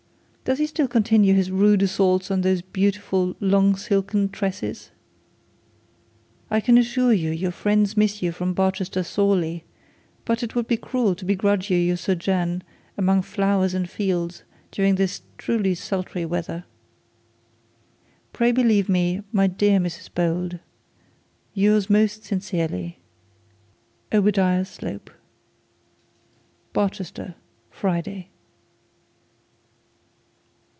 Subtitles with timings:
[0.43, 4.91] Does he still continue his rude assaults on those beautiful long silken tresses?
[6.49, 9.63] 'I can assure your friends miss you from Barchester sorely;
[10.25, 12.63] but it would be cruel to begrudge you your sojourn
[12.97, 16.65] among flowers and fields during this truly sultry weather.
[18.33, 20.59] 'Pray believe me, my dear Mrs Bold
[21.53, 22.99] Yours most sincerely,
[24.11, 25.11] 'OBADIAH SLOPE.
[26.73, 27.35] 'Barchester,
[27.69, 28.27] Friday.'